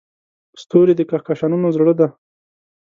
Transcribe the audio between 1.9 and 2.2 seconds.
دي.